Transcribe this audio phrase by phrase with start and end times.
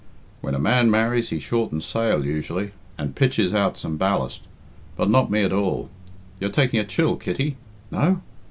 [0.41, 4.41] When a man marries he shortens sail usually, and pitches out some ballast,
[4.97, 5.91] but not me at all.
[6.39, 7.55] You're taking a chill, Kitty.
[7.91, 8.19] No?